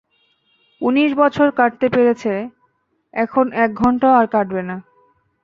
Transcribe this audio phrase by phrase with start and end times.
[0.81, 2.33] উনিশ বছর কাটতে পেরেছে,
[3.13, 4.75] এখন এক ঘণ্টাও আর কাটবে না।